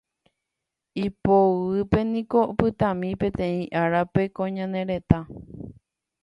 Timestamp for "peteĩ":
3.19-3.59